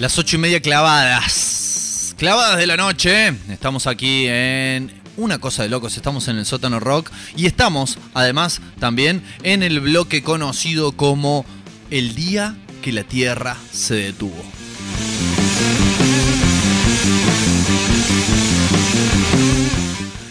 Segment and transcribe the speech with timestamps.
[0.00, 2.14] Las ocho y media clavadas.
[2.16, 3.34] Clavadas de la noche.
[3.50, 5.94] Estamos aquí en una cosa de locos.
[5.94, 7.10] Estamos en el sótano rock.
[7.36, 11.44] Y estamos, además, también en el bloque conocido como
[11.90, 14.42] El día que la Tierra se detuvo.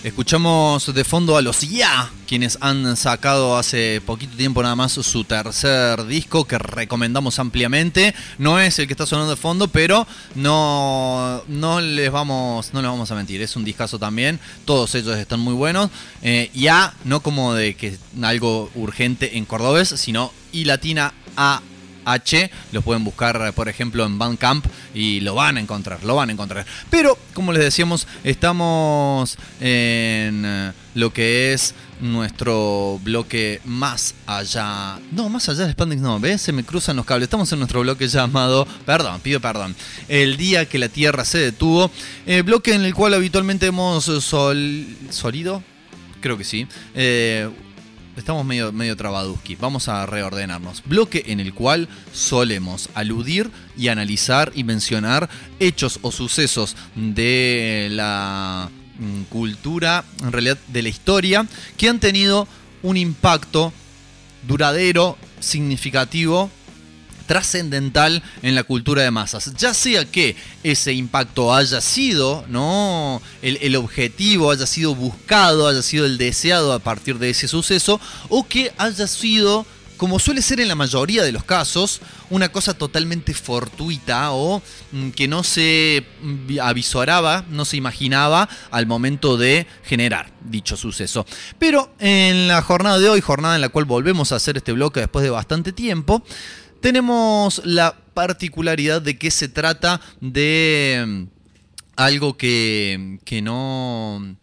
[0.01, 5.25] Escuchamos de fondo a los Ya, quienes han sacado hace poquito tiempo nada más su
[5.25, 8.15] tercer disco que recomendamos ampliamente.
[8.37, 12.89] No es el que está sonando de fondo, pero no, no les vamos, no les
[12.89, 14.39] vamos a mentir, es un discazo también.
[14.63, 15.89] Todos ellos están muy buenos.
[16.21, 21.61] Eh, ya, no como de que algo urgente en cordobés, sino y latina a
[22.13, 26.29] H, lo pueden buscar, por ejemplo, en Bandcamp y lo van a encontrar, lo van
[26.29, 26.65] a encontrar.
[26.89, 34.99] Pero, como les decíamos, estamos en eh, lo que es nuestro bloque más allá.
[35.11, 36.41] No, más allá de Spandex, no, ¿ves?
[36.41, 37.25] Se me cruzan los cables.
[37.25, 39.75] Estamos en nuestro bloque llamado, perdón, pido perdón,
[40.07, 41.91] El día que la Tierra se detuvo.
[42.25, 45.63] Eh, bloque en el cual habitualmente hemos sol, solido,
[46.21, 46.67] creo que sí.
[46.95, 47.49] Eh,
[48.17, 49.55] estamos medio, medio trabaduski.
[49.55, 50.83] Vamos a reordenarnos.
[50.85, 55.29] Bloque en el cual solemos aludir y analizar y mencionar
[55.59, 62.47] hechos o sucesos de la mm, cultura, en realidad de la historia, que han tenido
[62.81, 63.73] un impacto
[64.47, 66.49] duradero, significativo
[67.29, 69.53] trascendental en la cultura de masas.
[69.55, 73.21] Ya sea que ese impacto haya sido, ¿no?
[73.43, 78.47] El, objetivo haya sido buscado, haya sido el deseado a partir de ese suceso, o
[78.47, 79.63] que haya sido
[79.97, 85.09] como suele ser en la mayoría de los casos, una cosa totalmente fortuita o mm,
[85.09, 86.05] que no se
[86.61, 91.27] avisoraba, no se imaginaba al momento de generar dicho suceso.
[91.59, 95.01] Pero en la jornada de hoy, jornada en la cual volvemos a hacer este bloque
[95.01, 96.23] después de bastante tiempo,
[96.81, 101.23] tenemos la particularidad de que se trata de mm,
[101.95, 104.35] algo que, no...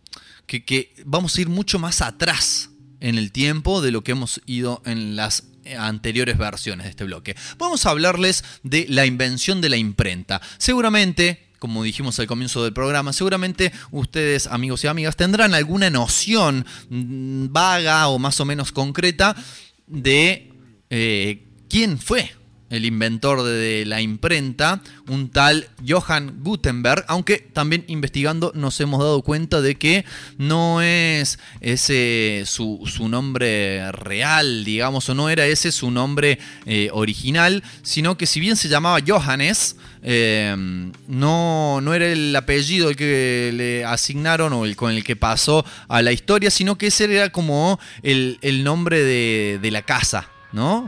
[0.47, 2.70] Que, vamos a ir mucho más atrás
[3.01, 5.44] en el tiempo de lo que hemos ido en las
[5.78, 7.37] anteriores versiones de este bloque.
[7.59, 10.41] Vamos a hablarles de la invención de la imprenta.
[10.59, 16.65] Seguramente, como dijimos al comienzo del programa, seguramente ustedes, amigos y amigas, tendrán alguna noción
[16.89, 19.37] mm, vaga o más o menos concreta
[19.87, 20.53] de
[20.91, 22.31] eh, quién fue
[22.71, 29.22] el inventor de la imprenta, un tal Johann Gutenberg, aunque también investigando nos hemos dado
[29.22, 30.04] cuenta de que
[30.37, 37.62] no es ese su, nombre real, digamos, o no era ese su nombre eh, original,
[37.83, 40.54] sino que si bien se llamaba Johannes, eh,
[41.06, 45.65] no, no era el apellido el que le asignaron o el con el que pasó
[45.88, 50.28] a la historia, sino que ese era como el, nombre de, de la casa,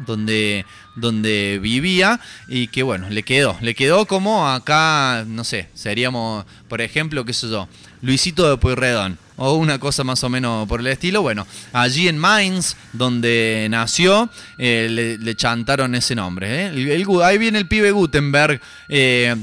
[0.07, 0.65] Donde,
[0.97, 6.81] donde vivía y que bueno, le quedó, le quedó como acá, no sé, seríamos, por
[6.81, 7.69] ejemplo, qué sé yo,
[8.03, 11.23] Luisito de Pueyrredón o una cosa más o menos por el estilo.
[11.23, 14.29] Bueno, allí en Mainz, donde nació,
[14.59, 16.67] eh, le, chantaron ese nombre.
[16.67, 17.05] ¿eh?
[17.25, 19.37] ahí viene el pibe Gutenberg, eh,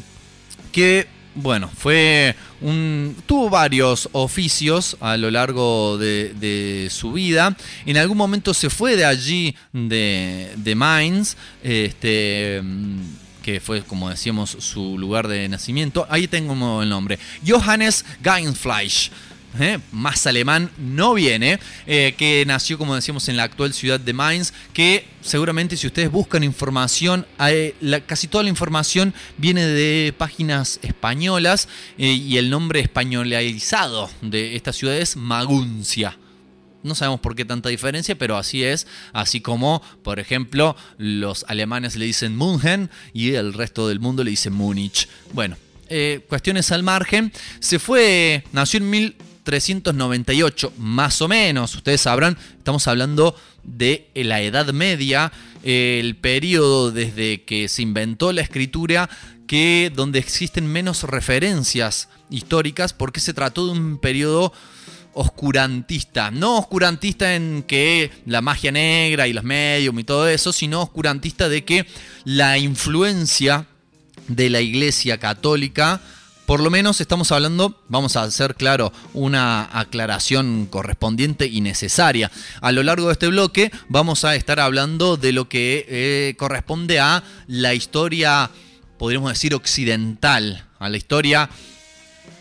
[0.72, 7.56] que bueno, fue un, tuvo varios oficios a lo largo de, su vida.
[7.86, 12.62] En algún momento se fue de allí, de, de Mainz, este,
[13.44, 16.08] que fue, como decíamos, su lugar de nacimiento.
[16.10, 17.20] Ahí tengo el nombre.
[17.46, 19.12] Johannes Geinfleisch.
[19.60, 19.80] ¿Eh?
[19.92, 24.54] más alemán no viene, eh, que nació, como decíamos, en la actual ciudad de Mainz,
[24.74, 27.26] que seguramente si ustedes buscan información,
[28.06, 31.68] casi toda la información viene de páginas españolas
[31.98, 36.18] eh, y el nombre españolizado de esta ciudad es Maguncia.
[36.84, 38.86] No sabemos por qué tanta diferencia, pero así es.
[39.12, 44.30] Así como, por ejemplo, los alemanes le dicen München y el resto del mundo le
[44.30, 45.10] dice Múnich.
[45.34, 45.58] Bueno,
[46.28, 47.34] cuestiones al margen.
[47.60, 51.74] Se fue, nació en mil 398, más o menos.
[51.76, 55.32] Ustedes sabrán, estamos hablando de la Edad Media,
[55.64, 59.10] el periodo desde que se inventó la escritura,
[59.48, 64.52] que donde existen menos referencias históricas, porque se trató de un periodo
[65.14, 66.32] oscurantista.
[66.32, 71.48] No oscurantista en que la magia negra y los medios y todo eso, sino oscurantista
[71.48, 71.86] de que
[72.26, 73.68] la influencia
[74.28, 76.02] de la Iglesia Católica
[76.46, 82.32] por lo menos estamos hablando, vamos a hacer claro, una aclaración correspondiente y necesaria.
[82.62, 87.00] A lo largo de este bloque vamos a estar hablando de lo que eh, corresponde
[87.00, 88.52] a la historia,
[88.98, 91.50] podríamos decir, occidental, a la historia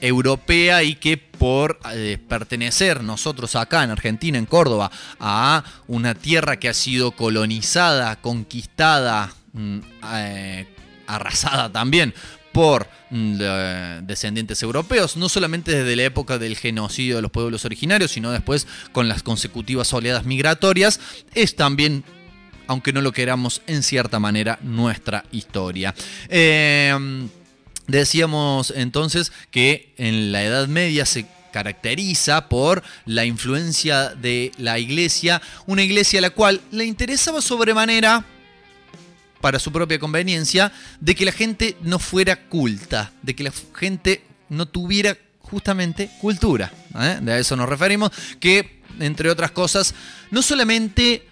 [0.01, 6.59] europea y que por eh, pertenecer nosotros acá en Argentina, en Córdoba, a una tierra
[6.59, 9.79] que ha sido colonizada, conquistada, mm,
[10.13, 10.67] eh,
[11.07, 12.15] arrasada también
[12.55, 18.13] por mm, descendientes europeos, no solamente desde la época del genocidio de los pueblos originarios,
[18.13, 21.01] sino después con las consecutivas oleadas migratorias,
[21.35, 22.05] es también
[22.67, 25.95] aunque no lo queramos en cierta manera, nuestra historia.
[26.31, 26.97] Eh,
[27.87, 35.43] decíamos entonces que en la Edad Media se caracteriza por la influencia de la iglesia,
[35.67, 38.25] una iglesia a la cual le interesaba sobremanera
[39.45, 44.25] para su propia conveniencia, de que la gente no fuera culta, de que la gente
[44.49, 46.73] no tuviera justamente cultura.
[46.99, 47.19] ¿eh?
[47.21, 48.11] De eso nos referimos,
[48.41, 49.95] que entre otras cosas,
[50.31, 51.29] no solamente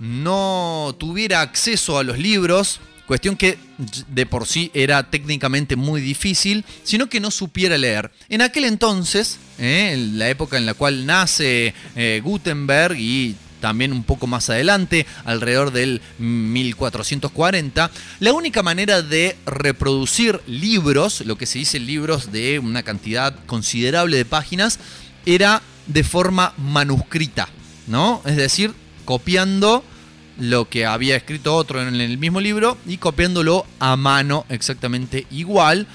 [0.00, 3.60] no tuviera acceso a los libros, cuestión que
[4.08, 8.10] de por sí era técnicamente muy difícil, sino que no supiera leer.
[8.28, 9.92] En aquel entonces, ¿eh?
[9.92, 15.06] en la época en la cual nace eh, Gutenberg y también un poco más adelante,
[15.24, 17.90] alrededor del 1440,
[18.20, 24.16] la única manera de reproducir libros, lo que se dice libros de una cantidad considerable
[24.16, 24.78] de páginas,
[25.26, 27.48] era de forma manuscrita,
[27.86, 28.22] ¿no?
[28.24, 28.72] Es decir,
[29.04, 29.82] copiando
[30.38, 35.86] lo que había escrito otro en el mismo libro y copiándolo a mano exactamente igual.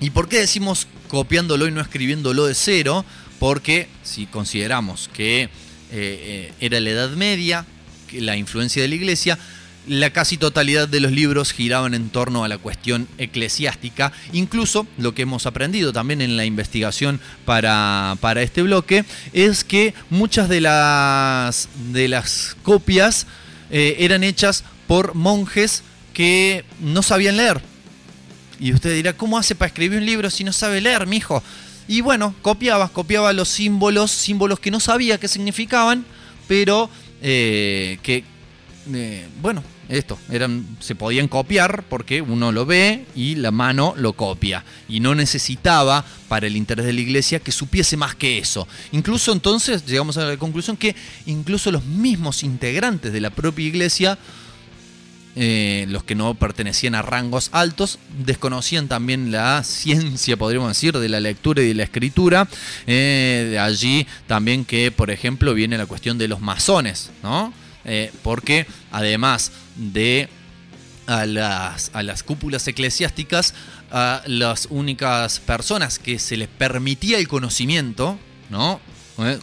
[0.00, 3.04] ¿Y por qué decimos copiándolo y no escribiéndolo de cero?
[3.38, 5.48] Porque si consideramos que
[5.92, 7.66] eh, era la Edad Media,
[8.12, 9.38] la influencia de la Iglesia,
[9.86, 14.12] la casi totalidad de los libros giraban en torno a la cuestión eclesiástica.
[14.32, 19.94] Incluso lo que hemos aprendido también en la investigación para, para este bloque es que
[20.10, 23.26] muchas de las, de las copias
[23.70, 25.82] eh, eran hechas por monjes
[26.12, 27.60] que no sabían leer.
[28.58, 31.42] Y usted dirá, ¿cómo hace para escribir un libro si no sabe leer, mi hijo?
[31.88, 36.04] Y bueno, copiaba, copiaba los símbolos, símbolos que no sabía qué significaban,
[36.48, 36.90] pero
[37.22, 38.24] eh, que,
[38.92, 44.14] eh, bueno, esto, eran, se podían copiar porque uno lo ve y la mano lo
[44.14, 44.64] copia.
[44.88, 48.66] Y no necesitaba, para el interés de la iglesia, que supiese más que eso.
[48.90, 50.96] Incluso entonces llegamos a la conclusión que
[51.26, 54.18] incluso los mismos integrantes de la propia iglesia
[55.38, 61.10] eh, los que no pertenecían a rangos altos, desconocían también la ciencia, podríamos decir, de
[61.10, 62.48] la lectura y de la escritura.
[62.86, 67.52] Eh, de allí también que, por ejemplo, viene la cuestión de los masones, ¿no?
[67.84, 70.30] Eh, porque además de
[71.06, 73.52] a las, a las cúpulas eclesiásticas,
[73.90, 78.18] a las únicas personas que se les permitía el conocimiento,
[78.48, 78.80] ¿no?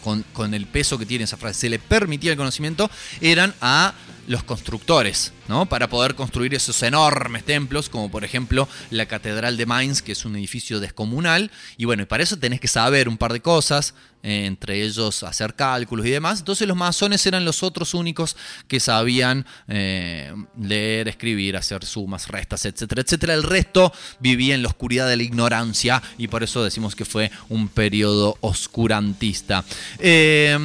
[0.04, 2.92] Con, con, el peso que tiene esa frase, se les permitía el conocimiento,
[3.22, 3.96] eran a
[4.28, 5.66] los constructores, ¿no?
[5.68, 10.26] Para poder construir esos enormes templos, como por ejemplo la Catedral de Mainz, que es
[10.26, 11.52] un edificio descomunal.
[11.78, 13.94] Y bueno, y para eso tenés que saber un par de cosas,
[14.24, 16.40] eh, entre ellos hacer cálculos y demás.
[16.40, 18.38] Entonces los masones eran los otros únicos
[18.68, 23.34] que sabían eh, leer, escribir, hacer sumas, restas, etcétera, etcétera.
[23.34, 27.32] El resto vivía en la oscuridad de la ignorancia y por eso decimos que fue
[27.50, 29.66] un periodo oscurantista.
[30.00, 30.58] Eh,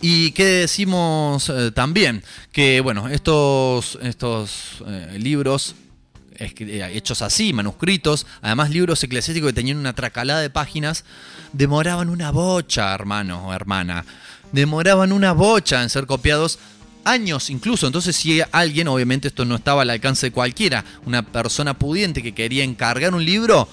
[0.00, 5.74] y qué decimos eh, también, que bueno, estos, estos eh, libros
[6.38, 11.04] eh, hechos así, manuscritos, además libros eclesiásticos que tenían una tracalada de páginas,
[11.52, 14.06] demoraban una bocha, hermano o hermana.
[14.52, 16.58] Demoraban una bocha en ser copiados
[17.04, 17.86] años incluso.
[17.86, 22.32] Entonces, si alguien, obviamente esto no estaba al alcance de cualquiera, una persona pudiente que
[22.32, 23.68] quería encargar un libro,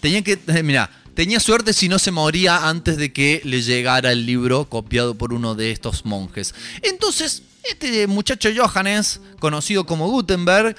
[0.00, 4.26] tenía que, mira, Tenía suerte si no se moría antes de que le llegara el
[4.26, 6.54] libro copiado por uno de estos monjes.
[6.82, 10.76] Entonces, este muchacho Johannes, conocido como Gutenberg,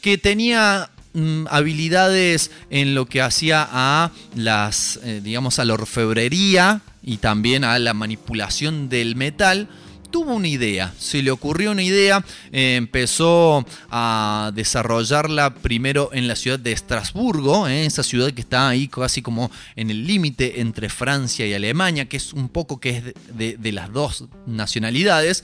[0.00, 6.82] que tenía mm, habilidades en lo que hacía a las, eh, digamos, a la orfebrería
[7.02, 9.68] y también a la manipulación del metal,
[10.14, 16.36] tuvo una idea, se le ocurrió una idea, eh, empezó a desarrollarla primero en la
[16.36, 20.88] ciudad de Estrasburgo, eh, esa ciudad que está ahí casi como en el límite entre
[20.88, 23.04] Francia y Alemania, que es un poco que es
[23.36, 25.42] de las dos nacionalidades,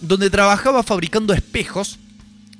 [0.00, 1.98] donde trabajaba fabricando espejos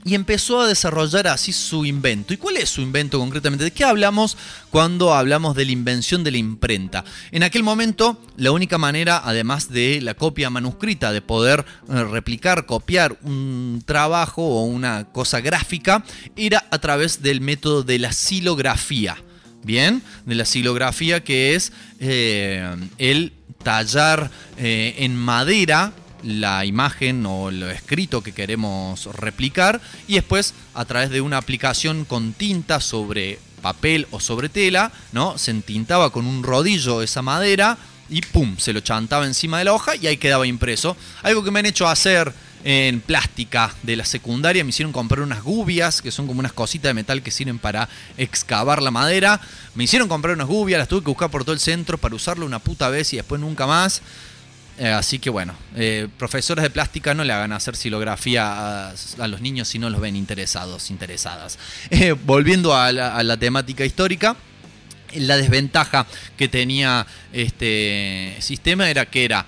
[0.08, 2.32] y empezó a desarrollar así su invento.
[2.32, 3.64] ¿Y cuál es su invento concretamente?
[3.64, 4.38] ¿De qué hablamos
[4.70, 7.04] cuando hablamos de la invención de la imprenta?
[7.30, 12.64] En aquel momento, la única manera, además de la copia manuscrita, de poder eh, replicar,
[12.64, 16.02] copiar un trabajo o una cosa gráfica,
[16.36, 19.22] era a través del método de la silografía.
[19.62, 27.50] Bien, de la silografía que es eh, el tallar eh, en madera la imagen o
[27.50, 33.38] lo escrito que queremos replicar y después a través de una aplicación con tinta sobre
[33.62, 35.38] papel o sobre tela, ¿no?
[35.38, 39.74] Se entintaba con un rodillo esa madera y pum, se lo chantaba encima de la
[39.74, 40.96] hoja y ahí quedaba impreso.
[41.22, 42.32] Algo que me han hecho hacer
[42.64, 46.90] en plástica de la secundaria me hicieron comprar unas gubias, que son como unas cositas
[46.90, 49.40] de metal que sirven para excavar la madera.
[49.74, 52.46] Me hicieron comprar unas gubias, las tuve que buscar por todo el centro para usarlo
[52.46, 54.02] una puta vez y después nunca más.
[54.78, 59.40] Eh, así que bueno, eh, profesores de plástica no le hagan hacer silografía a, los
[59.40, 61.58] niños si no los ven interesados, interesadas.
[61.90, 64.36] Eh, volviendo a la, temática histórica,
[65.14, 66.06] la desventaja
[66.36, 69.46] que tenía este sistema era que era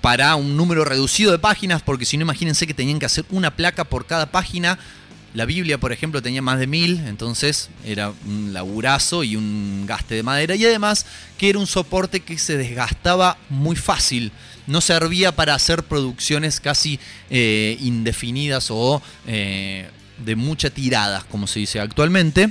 [0.00, 3.50] para un número reducido de páginas, porque si no imagínense que tenían que hacer una
[3.50, 4.78] placa por cada página.
[5.34, 10.14] La Biblia, por ejemplo, tenía más de mil, entonces era un laburazo y un gaste
[10.14, 10.54] de madera.
[10.54, 11.04] Y además
[11.36, 14.32] que era un soporte que se desgastaba muy fácil.
[14.66, 16.98] No servía para hacer producciones casi
[17.30, 19.88] eh, indefinidas o eh,
[20.24, 22.50] de mucha tirada, como se dice actualmente.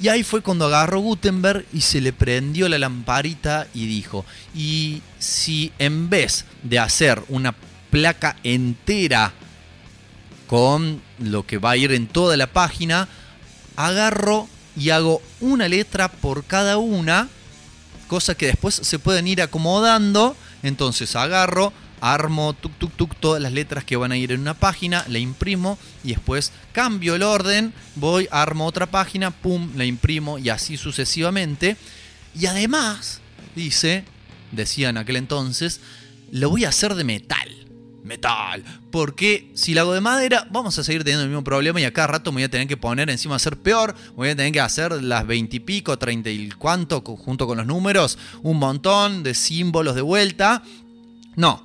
[0.00, 5.02] Y ahí fue cuando agarró Gutenberg y se le prendió la lamparita y dijo, y
[5.18, 7.54] si en vez de hacer una
[7.90, 9.32] placa entera
[10.54, 13.08] con lo que va a ir en toda la página,
[13.74, 17.28] agarro y hago una letra por cada una,
[18.06, 23.50] cosa que después se pueden ir acomodando, entonces agarro, armo tuk tuk tuk todas las
[23.50, 27.74] letras que van a ir en una página, la imprimo y después cambio el orden,
[27.96, 31.76] voy, armo otra página, pum, la imprimo y así sucesivamente.
[32.32, 33.20] Y además,
[33.56, 34.04] dice,
[34.52, 35.80] decía en aquel entonces,
[36.30, 37.64] lo voy a hacer de metal.
[38.04, 38.62] Metal.
[38.92, 41.92] Porque si lo hago de madera, vamos a seguir teniendo el mismo problema y a
[41.92, 43.94] cada rato me voy a tener que poner encima a hacer peor.
[44.14, 47.66] Voy a tener que hacer las 20 y pico, 30 y cuánto, junto con los
[47.66, 50.62] números, un montón de símbolos de vuelta.
[51.34, 51.64] No,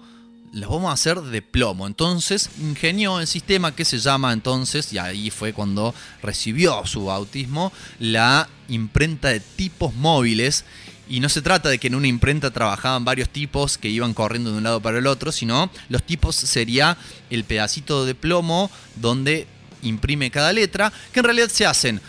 [0.54, 1.88] los vamos a hacer de plomo.
[1.88, 7.72] Entonces ingenió el sistema que se llama entonces, y ahí fue cuando recibió su bautismo,
[8.00, 10.66] la imprenta de tipos móviles.
[11.10, 14.52] Y no se trata de que en una imprenta trabajaban varios tipos que iban corriendo
[14.52, 16.98] de un lado para el otro, sino los tipos sería
[17.32, 19.48] el pedacito de plomo donde
[19.82, 22.00] imprime cada letra, que en realidad se hacen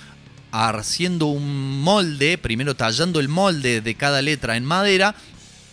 [0.53, 5.15] haciendo un molde, primero tallando el molde de cada letra en madera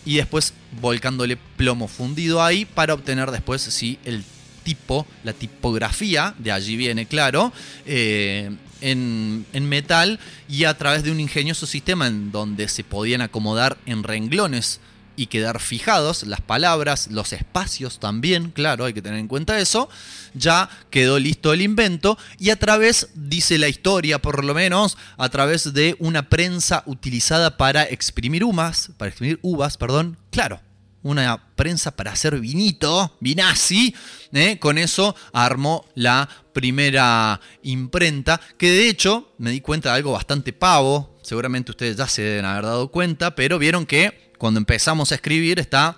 [0.04, 4.24] y después volcándole plomo fundido ahí para obtener después sí el
[4.62, 7.52] tipo, la tipografía, de allí viene claro,
[7.86, 10.18] eh, en, metal
[10.48, 14.80] y a través de un ingenioso sistema en donde se podían acomodar en renglones
[15.16, 19.88] y quedar fijados las palabras, los espacios también, claro, hay que tener en cuenta eso,
[20.32, 25.28] ya quedó listo el invento y a través, dice la historia por lo menos, a
[25.28, 30.60] través de una prensa utilizada para exprimir uvas, para exprimir uvas, perdón, claro,
[31.08, 33.94] una prensa para hacer vinito, vinazzi,
[34.32, 34.58] ¿eh?
[34.58, 40.52] con eso armó la primera imprenta, que de hecho me di cuenta de algo bastante
[40.52, 45.14] pavo, seguramente ustedes ya se deben haber dado cuenta, pero vieron que cuando empezamos a
[45.14, 45.96] escribir está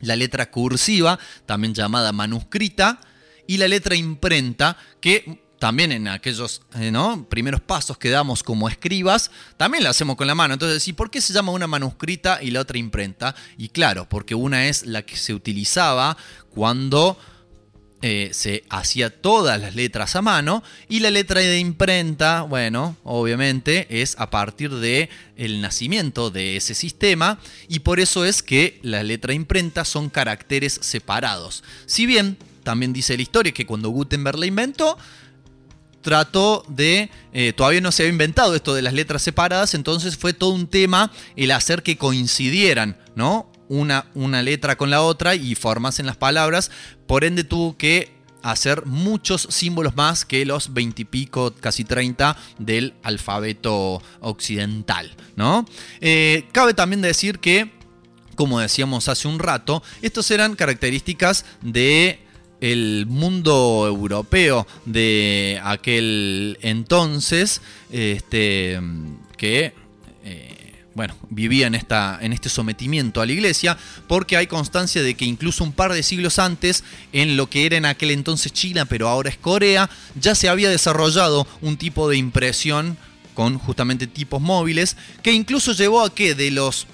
[0.00, 3.00] la letra cursiva, también llamada manuscrita,
[3.46, 6.92] y la letra imprenta, que también en aquellos eh,
[7.28, 10.54] primeros pasos que damos como escribas, también la hacemos con la mano.
[10.54, 13.36] Entonces, ¿y por qué se llama una manuscrita y la otra imprenta?
[13.56, 16.16] Y claro, porque una es la que se utilizaba
[16.50, 17.16] cuando
[18.00, 23.86] eh, se hacía todas las letras a mano y la letra de imprenta, bueno, obviamente
[24.02, 27.38] es a partir de nacimiento de ese sistema
[27.68, 31.62] y por eso es que la letra imprenta son caracteres separados.
[31.86, 34.98] Si bien también dice la historia que cuando Gutenberg la inventó,
[36.02, 40.32] trató de, eh, todavía no se había inventado esto de las letras separadas, entonces fue
[40.32, 43.50] todo un tema el hacer que coincidieran, ¿no?
[43.68, 45.56] una, una letra con la otra y
[45.98, 46.70] en las palabras.
[47.06, 52.36] Por ende tuvo que hacer muchos símbolos más que los 20 y pico, casi 30
[52.58, 55.14] del alfabeto occidental.
[55.36, 55.64] ¿no?
[56.00, 57.72] Eh, cabe también decir que,
[58.34, 62.21] como decíamos hace un rato, estos eran características de
[62.62, 68.80] el mundo europeo de aquel entonces, este,
[69.36, 69.74] que
[70.24, 70.62] eh,
[70.94, 73.76] bueno, vivía en, esta, en este sometimiento a la iglesia,
[74.06, 77.76] porque hay constancia de que incluso un par de siglos antes, en lo que era
[77.76, 82.16] en aquel entonces China, pero ahora es Corea, ya se había desarrollado un tipo de
[82.16, 82.96] impresión
[83.34, 86.86] con justamente tipos móviles, que incluso llevó a que de los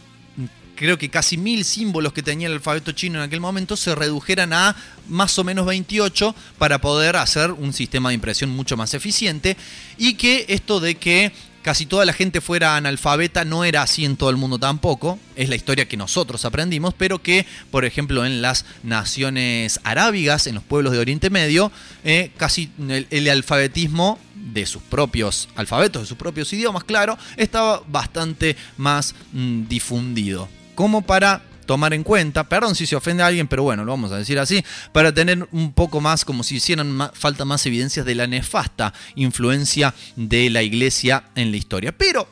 [0.79, 4.53] creo que casi mil símbolos que tenía el alfabeto chino en aquel momento se redujeran
[4.53, 4.77] a
[5.09, 9.57] más o menos 28 para poder hacer un sistema de impresión mucho más eficiente
[9.97, 11.33] y que esto de que
[11.63, 15.49] casi toda la gente fuera analfabeta, no era así en todo el mundo tampoco, es
[15.49, 20.65] la historia que nosotros aprendimos, pero que, por ejemplo, en las naciones arábigas, en los
[20.65, 21.73] pueblos de Oriente Medio,
[22.05, 22.71] eh, casi
[23.11, 29.67] el, alfabetismo de sus propios alfabetos, de sus propios idiomas, claro, estaba bastante más mm,
[29.69, 30.49] difundido.
[30.79, 34.13] Como para tomar en cuenta, perdón si se ofende a alguien, pero bueno, lo vamos
[34.13, 38.15] a decir así, para tener un poco más, como si hicieran falta más evidencias de
[38.15, 41.91] la nefasta influencia de la iglesia en la historia.
[41.91, 42.29] Pero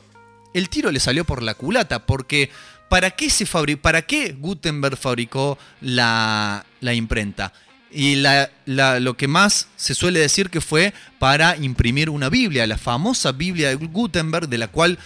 [0.53, 2.49] el tiro le salió por la culata, porque
[2.87, 7.51] ¿para qué, se ¿para qué Gutenberg fabricó la, la imprenta?
[7.91, 8.23] Y
[8.65, 13.67] lo que más se suele decir que fue para imprimir una Biblia, la famosa Biblia
[13.67, 14.99] de Gutenberg, de la cual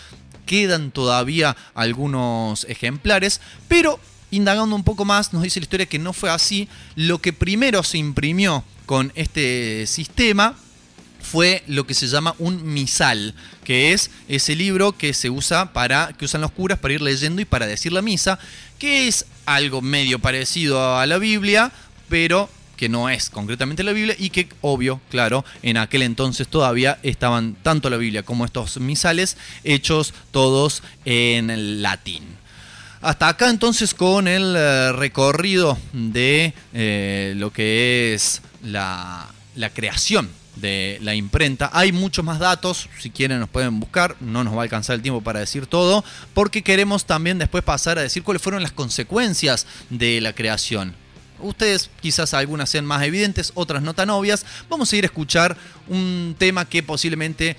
[0.46, 4.00] quedan todavía algunos ejemplares, pero
[4.32, 6.68] indagando un poco más nos dice la historia que no fue así.
[6.96, 10.56] Lo que primero se imprimió con este sistema
[11.22, 16.14] fue lo que se llama un misal, que es ese libro que se usa para
[16.18, 18.40] que usan los curas para ir leyendo y para decir la misa,
[18.80, 21.72] que es algo medio parecido a la Biblia,
[22.10, 22.50] pero
[22.82, 27.54] que no es concretamente la Biblia y que, obvio, claro, en aquel entonces todavía estaban
[27.62, 32.24] tanto la Biblia como estos misales hechos todos en latín.
[33.04, 40.28] Hasta acá entonces con el eh, recorrido de eh, lo que es la, la creación
[40.56, 41.70] de la imprenta.
[41.74, 45.04] Hay muchos más datos, si quieren nos pueden buscar, no nos va a alcanzar el
[45.04, 49.68] tiempo para decir todo, porque queremos también después pasar a decir cuáles fueron las consecuencias
[49.92, 50.96] de la creación.
[51.42, 54.46] Ustedes quizás algunas sean más evidentes, otras no tan obvias.
[54.70, 55.58] Vamos a ir a escuchar
[55.88, 57.58] un tema que posiblemente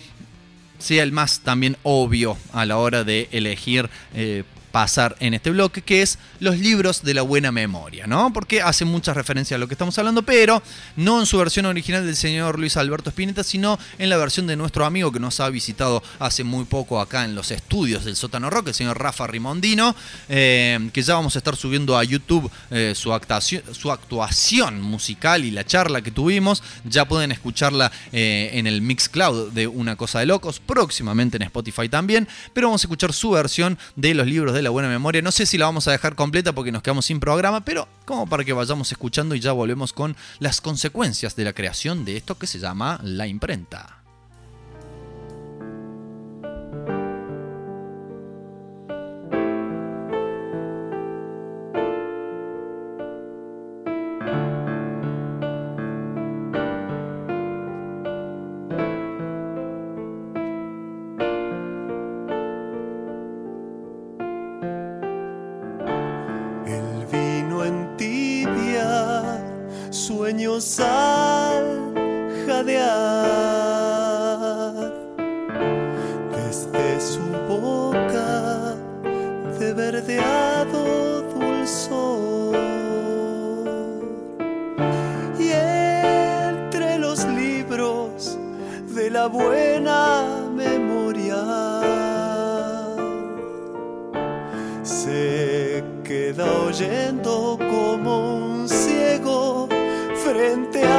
[0.79, 5.83] sea el más también obvio a la hora de elegir eh, pasar en este bloque,
[5.83, 8.33] que es los libros de la buena memoria, ¿no?
[8.33, 10.63] Porque hace mucha referencia a lo que estamos hablando, pero
[10.97, 14.57] no en su versión original del señor Luis Alberto Spinetta, sino en la versión de
[14.57, 18.51] nuestro amigo que nos ha visitado hace muy poco acá en los estudios del Sótano
[18.51, 19.95] Rock, el señor Rafa Rimondino,
[20.29, 25.65] eh, que ya vamos a estar subiendo a YouTube eh, su, actuación, musical y la
[25.65, 26.63] charla que tuvimos.
[26.85, 31.89] Ya pueden escucharla eh, en el Mixcloud de Una Cosa de Locos, próximamente en Spotify
[31.89, 35.23] también, pero vamos a escuchar su versión de los libros de la buena memoria.
[35.23, 38.27] No sé si la vamos a dejar completa porque nos quedamos sin programa, pero como
[38.27, 42.39] para que vayamos escuchando y ya volvemos con las consecuencias de la creación de esto
[42.39, 44.02] que se llama la imprenta.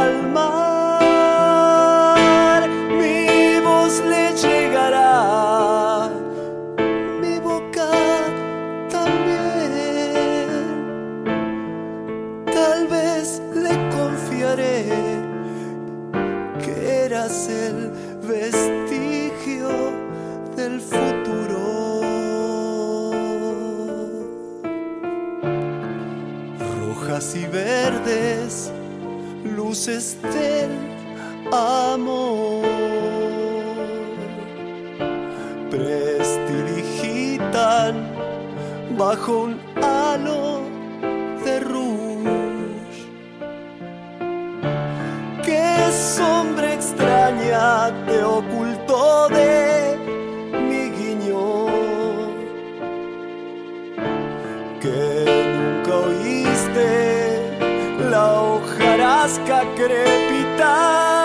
[0.03, 0.72] alma.
[29.85, 30.71] Luces del
[31.51, 32.63] amor.
[35.69, 37.93] Prestidigitan
[38.97, 40.61] bajo un halo
[41.43, 43.09] de rouge.
[45.43, 48.72] Qué sombra extraña te ocultó
[59.83, 61.23] crepitar.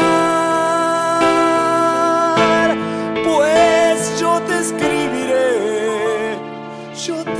[3.24, 6.36] Pues yo te escribiré,
[7.06, 7.37] yo te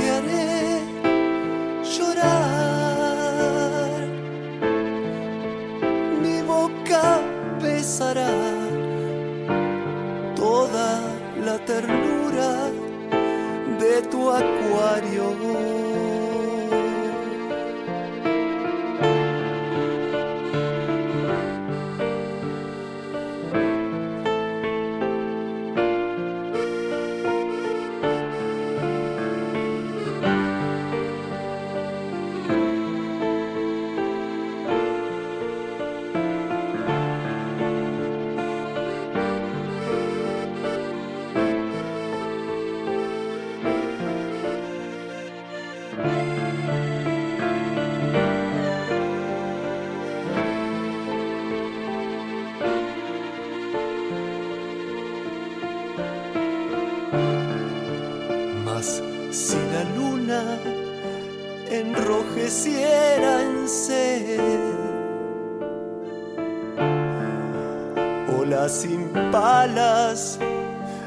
[68.49, 70.39] O las impalas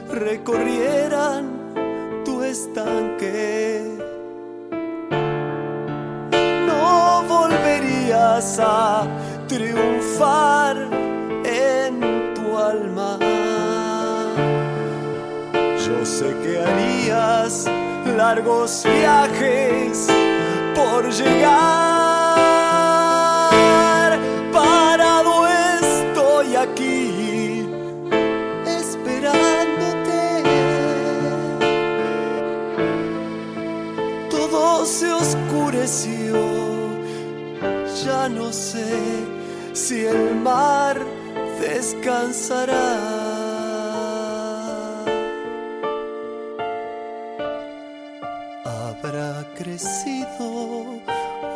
[0.08, 3.98] recorrieran tu estanque.
[6.66, 9.06] No volverías a
[9.48, 10.76] triunfar
[11.44, 13.18] en tu alma.
[15.84, 17.68] Yo sé que harías
[18.16, 20.06] largos viajes
[20.76, 21.91] por llegar.
[38.28, 38.86] No sé
[39.72, 40.96] si el mar
[41.60, 42.88] descansará.
[48.64, 50.44] Habrá crecido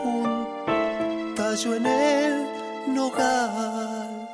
[0.05, 2.47] un tallo en el
[2.95, 4.29] nogal.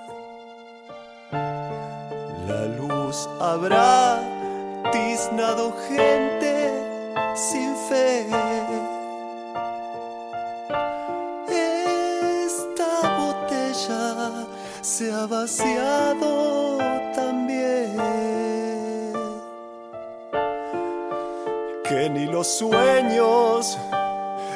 [2.48, 4.18] La luz habrá
[4.92, 6.70] tiznado gente
[7.34, 8.51] sin fe.
[15.26, 16.78] Vaciado
[17.14, 17.96] también.
[21.84, 23.78] Que ni los sueños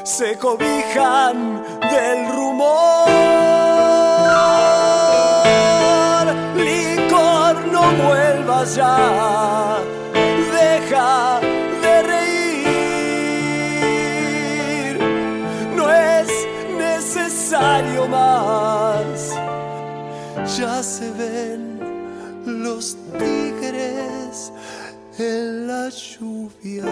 [0.05, 3.09] se cobijan del rumor.
[6.57, 9.46] Licor, no vuelvas ya,
[20.59, 21.79] ya se ven
[22.47, 24.53] los tigres
[25.19, 26.85] en la lluvia.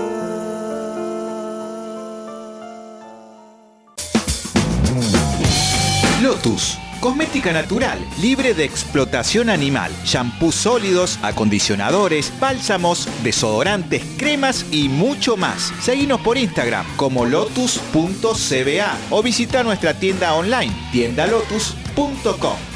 [6.22, 6.78] Lotus.
[7.00, 9.92] Cosmética natural, libre de explotación animal.
[10.04, 15.70] Shampoos sólidos, acondicionadores, bálsamos, desodorantes, cremas y mucho más.
[15.82, 22.73] Seguinos por Instagram como lotus.cba o visita nuestra tienda online tiendalotus.com.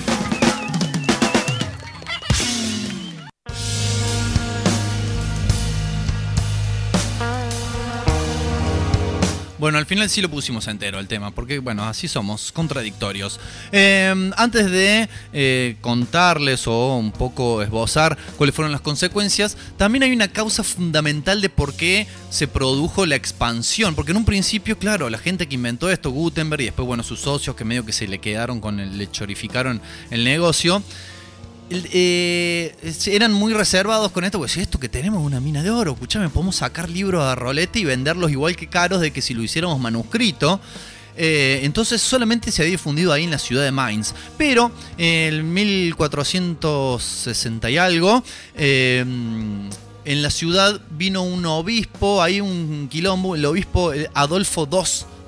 [9.58, 13.40] Bueno, al final sí lo pusimos entero el tema, porque bueno, así somos, contradictorios.
[13.72, 20.12] Eh, antes de eh, contarles o un poco esbozar cuáles fueron las consecuencias, también hay
[20.12, 23.96] una causa fundamental de por qué se produjo la expansión.
[23.96, 27.20] Porque en un principio, claro, la gente que inventó esto, Gutenberg, y después, bueno, sus
[27.20, 30.82] socios que medio que se le quedaron con el, le chorificaron el negocio.
[31.70, 32.74] Eh,
[33.06, 35.92] eran muy reservados con esto, porque si esto que tenemos es una mina de oro,
[35.92, 39.42] escuchame, podemos sacar libros a rolete y venderlos igual que caros de que si lo
[39.42, 40.60] hiciéramos manuscrito.
[41.20, 44.14] Eh, entonces solamente se había difundido ahí en la ciudad de Mainz.
[44.38, 48.22] Pero en 1460 y algo,
[48.54, 49.04] eh,
[50.04, 54.78] en la ciudad vino un obispo, hay un quilombo, el obispo eh, Adolfo II,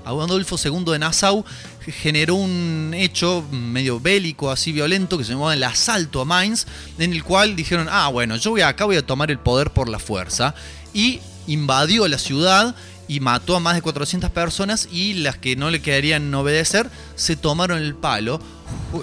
[0.04, 1.44] Adolfo II de Nassau,
[1.86, 6.66] generó un hecho medio bélico, así violento, que se llamaba el asalto a Mainz,
[6.98, 9.88] en el cual dijeron, ah, bueno, yo voy acá, voy a tomar el poder por
[9.88, 10.54] la fuerza.
[10.92, 12.74] Y invadió la ciudad
[13.10, 17.34] y mató a más de 400 personas y las que no le quedarían obedecer se
[17.34, 18.40] tomaron el palo.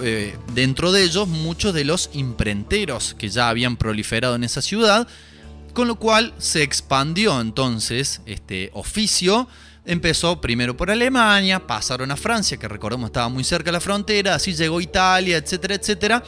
[0.02, 5.06] Eh, dentro de ellos muchos de los imprenteros que ya habían proliferado en esa ciudad,
[5.74, 9.46] con lo cual se expandió entonces este oficio.
[9.88, 14.34] Empezó primero por Alemania, pasaron a Francia, que recordemos estaba muy cerca de la frontera,
[14.34, 16.22] así llegó Italia, etcétera, etcétera.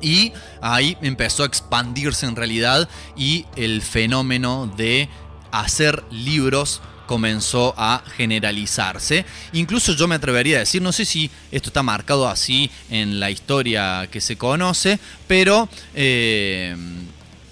[0.00, 5.08] Y ahí empezó a expandirse en realidad y el fenómeno de
[5.50, 9.24] hacer libros comenzó a generalizarse.
[9.54, 13.28] Incluso yo me atrevería a decir, no sé si esto está marcado así en la
[13.28, 16.76] historia que se conoce, pero eh,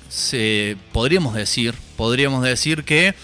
[0.08, 3.16] se, podríamos decir, podríamos decir que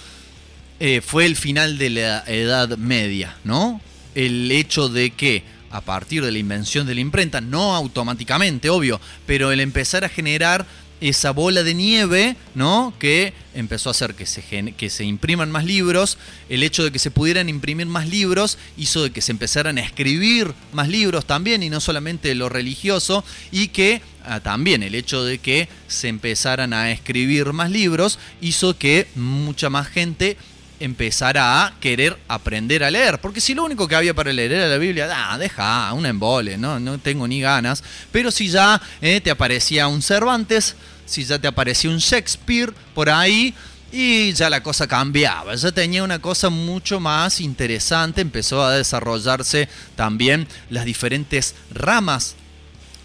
[0.81, 3.81] eh, fue el final de la Edad Media, ¿no?
[4.15, 9.01] El hecho de que a partir de la invención de la imprenta, no automáticamente, obvio,
[9.27, 10.67] pero el empezar a generar
[11.01, 12.93] esa bola de nieve, ¿no?
[12.99, 14.43] Que empezó a hacer que se,
[14.77, 16.19] que se impriman más libros.
[16.49, 19.83] El hecho de que se pudieran imprimir más libros hizo de que se empezaran a
[19.83, 25.25] escribir más libros también, y no solamente lo religioso, y que ah, también el hecho
[25.25, 30.37] de que se empezaran a escribir más libros hizo que mucha más gente
[30.81, 33.21] empezara a querer aprender a leer.
[33.21, 36.79] Porque si lo único que había para leer era la Biblia, deja, un embole, no,
[36.79, 37.83] no tengo ni ganas.
[38.13, 43.11] Pero si ya eh, te aparecía un Cervantes, si ya te aparecía un Shakespeare por
[43.11, 43.55] ahí,
[43.91, 49.67] Y ya la cosa cambiaba, ya tenía una cosa mucho más interesante, empezó a desarrollarse
[49.97, 52.37] también las diferentes ramas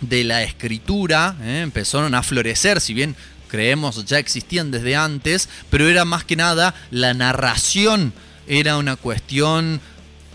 [0.01, 1.61] de la escritura, ¿eh?
[1.63, 3.15] empezaron a florecer, si bien
[3.53, 8.11] creemos ya existían desde antes, pero era más que nada la narración,
[8.47, 9.79] era una cuestión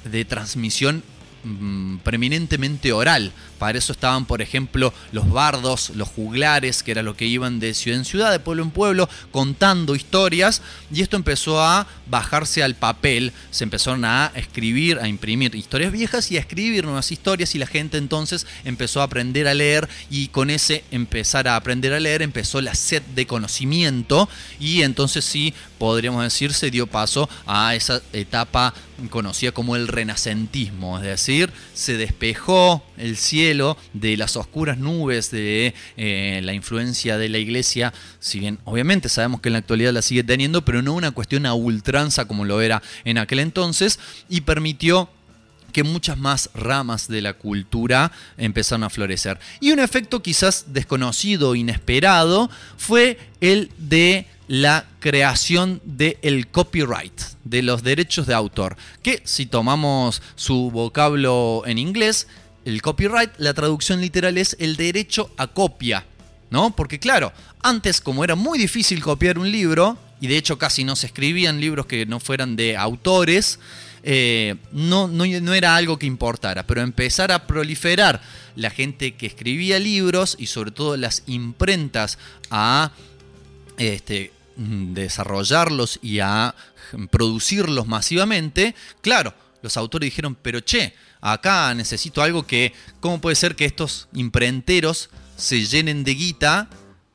[0.05, 1.03] de transmisión
[1.45, 3.33] mm, preeminentemente oral.
[3.59, 7.75] Para eso estaban, por ejemplo, los bardos, los juglares, que era lo que iban de
[7.75, 10.63] ciudad en ciudad, de pueblo en pueblo, contando historias.
[10.93, 13.33] Y esto empezó a bajarse al papel.
[13.51, 17.55] Se empezaron a escribir, a imprimir historias viejas y a escribir nuevas historias.
[17.55, 19.89] Y la gente entonces empezó a aprender a leer.
[20.09, 24.29] Y con ese empezar a aprender a leer empezó la sed de conocimiento.
[24.61, 28.73] Y entonces sí, podríamos decir, se dio paso a esa etapa
[29.11, 30.99] conocida como el renacentismo.
[30.99, 37.29] Es decir, se despejó el cielo de las oscuras nubes de eh, la influencia de
[37.29, 40.95] la iglesia, si bien obviamente sabemos que en la actualidad la sigue teniendo, pero no
[40.95, 45.09] una cuestión a ultranza como lo era en aquel entonces, y permitió
[45.73, 49.39] que muchas más ramas de la cultura empezaron a florecer.
[49.61, 57.83] Y un efecto quizás desconocido, inesperado, fue el de la creación del copyright, de los
[57.83, 62.27] derechos de autor, que si tomamos su vocablo en inglés,
[62.65, 66.05] el copyright, la traducción literal es el derecho a copia,
[66.51, 66.75] ¿no?
[66.75, 67.33] Porque claro,
[67.63, 71.61] antes como era muy difícil copiar un libro, y de hecho casi no se escribían
[71.61, 73.59] libros que no fueran de autores,
[74.03, 78.23] eh, no, no, no, era algo que importara, pero empezar a proliferar
[78.57, 82.19] la gente que escribía libros y sobre todo las imprentas
[82.51, 82.93] a
[83.77, 86.55] este, desarrollarlos y a
[87.11, 93.57] producirlos masivamente, claro, los autores dijeron, pero che, acá necesito algo que, ¿cómo puede ser
[93.57, 96.69] que estos imprenteros se llenen de guita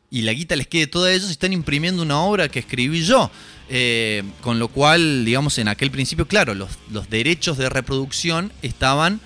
[0.09, 3.03] y la guita les quede toda a ellos y están imprimiendo una obra que escribí
[3.03, 3.29] yo?
[3.69, 9.21] Eh, con lo cual, digamos, en aquel principio, claro, los, los derechos de reproducción estaban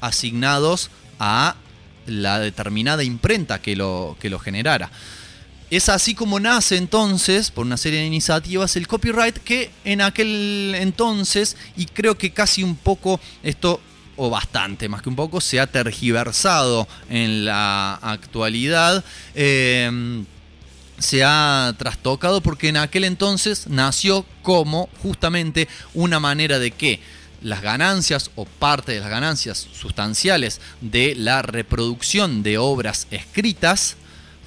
[0.00, 1.56] asignados a
[2.06, 4.90] la determinada imprenta que lo, que lo generara.
[5.72, 10.74] Es así como nace entonces, por una serie de iniciativas, el copyright que en aquel
[10.74, 13.80] entonces, y creo que casi un poco esto
[14.16, 19.02] o bastante, más que un poco, se ha tergiversado en la actualidad.
[19.34, 20.26] Em,
[20.98, 27.00] se ha trastocado porque en aquel entonces nació como justamente una manera de que
[27.40, 33.96] las ganancias o parte de las ganancias sustanciales de la reproducción de obras escritas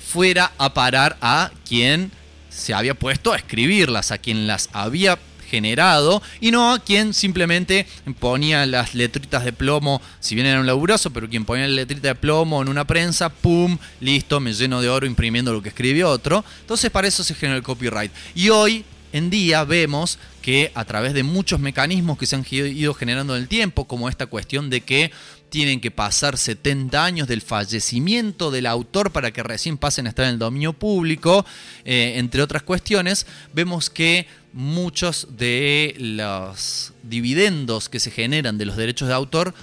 [0.05, 2.11] fuera a parar a quien
[2.49, 7.85] se había puesto a escribirlas, a quien las había generado y no a quien simplemente
[8.19, 12.09] ponía las letritas de plomo, si bien era un laburoso, pero quien ponía la letrita
[12.09, 13.77] de plomo en una prensa, ¡pum!
[13.99, 16.43] Listo, me lleno de oro imprimiendo lo que escribió otro.
[16.61, 18.11] Entonces para eso se generó el copyright.
[18.33, 22.93] Y hoy en día vemos que a través de muchos mecanismos que se han ido
[22.93, 25.11] generando en el tiempo, como esta cuestión de que
[25.55, 30.25] tienen que pasar 70 años del fallecimiento del autor para que recién pasen a estar
[30.25, 31.45] en el dominio público,
[31.85, 38.75] eh, entre otras cuestiones, vemos que muchos de los dividendos que se generan de los
[38.75, 39.53] derechos de autor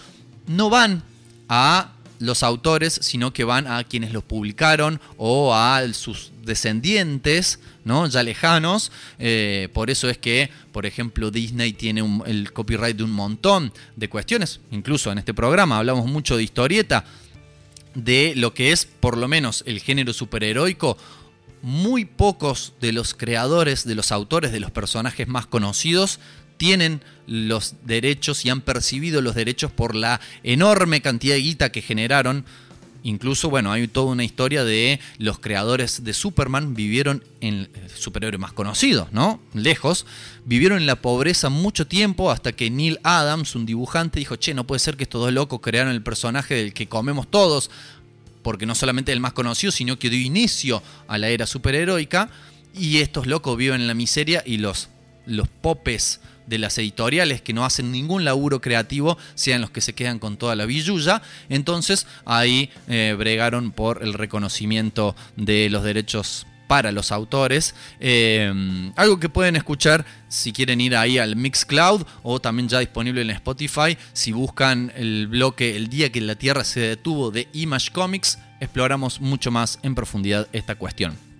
[0.47, 1.03] no van
[1.51, 8.07] a los autores, sino que van a quienes los publicaron o a sus descendientes, ¿no?
[8.07, 8.93] Ya lejanos.
[9.19, 14.09] Eh, por eso es que, por ejemplo, Disney tiene el copyright de un montón de
[14.09, 14.61] cuestiones.
[14.71, 17.05] Incluso en este programa hablamos mucho de historieta,
[17.95, 20.97] de lo que es, por lo menos, el género superheroico.
[21.63, 26.19] Muy pocos de los creadores, de los autores, de los personajes más conocidos
[26.63, 31.83] tienen los derechos y han percibido los derechos por la enorme cantidad de guita que
[31.83, 32.45] generaron.
[33.05, 38.53] Incluso, bueno, hay toda una historia de los creadores de Superman vivieron en superhéroe más
[38.53, 39.41] conocidos, ¿no?
[39.55, 40.07] Lejos,
[40.45, 44.67] vivieron en la pobreza mucho tiempo hasta que Neil Adams, un dibujante, dijo, che, no
[44.67, 47.71] puede ser que estos dos locos crearon el personaje del que comemos todos,
[48.43, 52.31] porque no solamente el más conocido, sino que dio inicio a la era superheroica,
[52.75, 54.91] y estos locos viven en la miseria y los,
[55.27, 59.95] los popes de las editoriales que no hacen ningún laburo creativo sean los que se
[59.95, 61.23] quedan con toda la billulla.
[61.49, 67.75] Entonces ahí eh, bregaron por el reconocimiento de los derechos para los autores.
[68.01, 68.51] Eh,
[68.97, 73.29] algo que pueden escuchar si quieren ir ahí al Mixcloud o también ya disponible en
[73.29, 73.99] Spotify.
[74.15, 79.21] Si buscan el bloque El día que la Tierra se detuvo de Image Comics, exploramos
[79.21, 81.32] mucho más en profundidad esta cuestión.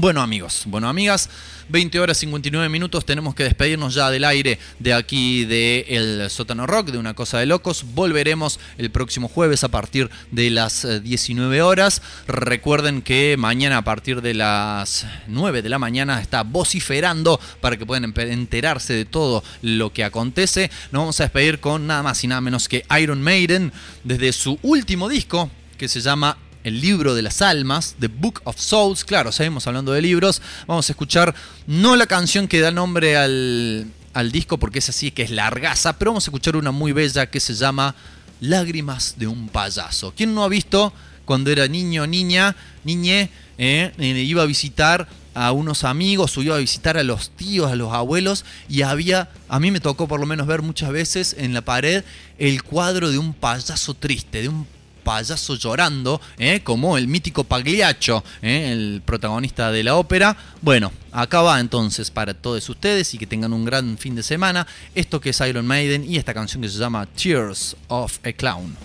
[0.00, 1.28] Bueno amigos, bueno amigas,
[1.70, 6.68] 20 horas 59 minutos, tenemos que despedirnos ya del aire de aquí de el sótano
[6.68, 7.84] rock, de una cosa de locos.
[7.94, 12.00] Volveremos el próximo jueves a partir de las 19 eh, horas.
[12.28, 17.84] Recuerden que mañana a partir de las 9 de la mañana está vociferando para que
[17.84, 20.70] puedan enterarse de todo lo que acontece.
[20.92, 23.72] Nos vamos a despedir con nada más y nada menos que Iron Maiden
[24.04, 28.58] desde su último disco que se llama el libro de las almas, The Book of
[28.58, 29.04] Souls.
[29.04, 30.42] Claro, seguimos hablando de libros.
[30.66, 31.34] Vamos a escuchar
[31.66, 35.98] no la canción que da nombre al, al disco, porque es así que es largaza,
[35.98, 37.94] pero vamos a escuchar una muy bella que se llama
[38.40, 40.12] Lágrimas de un payaso.
[40.16, 40.92] ¿Quién no ha visto
[41.24, 46.56] cuando era niño, niña, niñe, eh, eh, iba a visitar a unos amigos o iba
[46.56, 50.18] a visitar a los tíos, a los abuelos y había, a mí me tocó por
[50.18, 52.02] lo menos ver muchas veces en la pared
[52.38, 54.66] el cuadro de un payaso triste, de un
[55.08, 56.60] payaso llorando, ¿eh?
[56.62, 58.72] como el mítico Pagliaccio, ¿eh?
[58.72, 60.36] el protagonista de la ópera.
[60.60, 64.66] Bueno, acá va entonces para todos ustedes y que tengan un gran fin de semana.
[64.94, 68.76] Esto que es Iron Maiden y esta canción que se llama Tears of a Clown.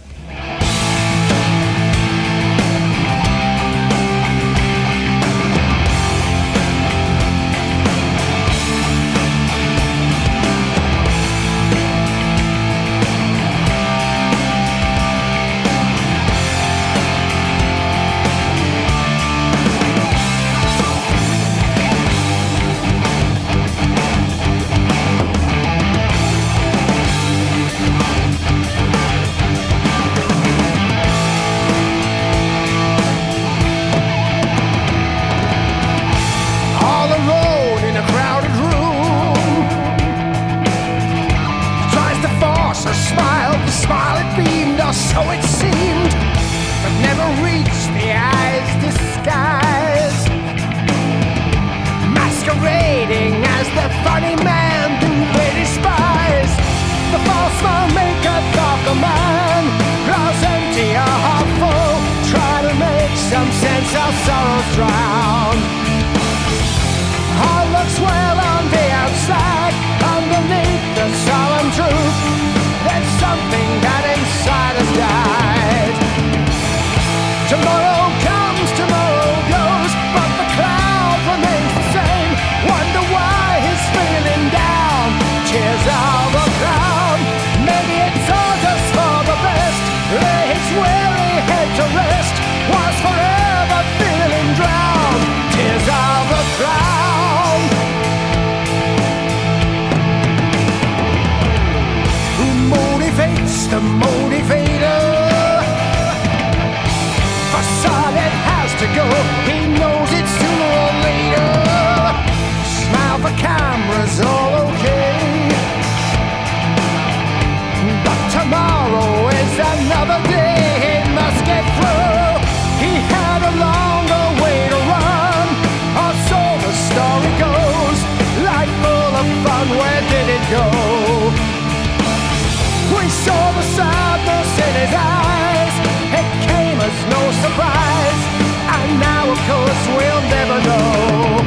[139.35, 141.41] course we'll never know.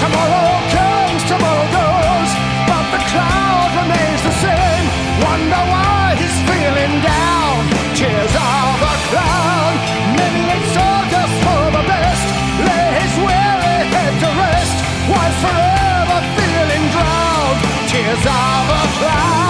[0.00, 2.30] Tomorrow comes, tomorrow goes,
[2.68, 4.84] but the cloud remains the same.
[5.24, 7.54] Wonder why he's feeling down.
[7.96, 9.72] Tears of a clown.
[10.18, 12.26] Maybe it's all just for the best.
[12.68, 14.76] Lay his weary head to rest.
[15.10, 17.60] Why forever feeling drowned?
[17.88, 19.43] Tears of a clown.